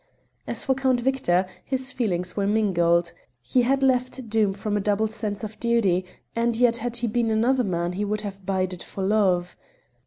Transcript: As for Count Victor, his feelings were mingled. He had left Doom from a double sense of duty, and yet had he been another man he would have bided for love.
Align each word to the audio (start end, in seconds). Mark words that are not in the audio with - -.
As 0.47 0.63
for 0.65 0.73
Count 0.73 0.99
Victor, 0.99 1.45
his 1.63 1.91
feelings 1.91 2.35
were 2.35 2.47
mingled. 2.47 3.13
He 3.39 3.61
had 3.61 3.83
left 3.83 4.31
Doom 4.31 4.51
from 4.51 4.75
a 4.75 4.79
double 4.81 5.07
sense 5.07 5.43
of 5.43 5.59
duty, 5.59 6.05
and 6.35 6.55
yet 6.57 6.77
had 6.77 6.95
he 6.95 7.07
been 7.07 7.29
another 7.29 7.63
man 7.63 7.91
he 7.93 8.03
would 8.03 8.21
have 8.21 8.43
bided 8.43 8.81
for 8.81 9.03
love. 9.03 9.55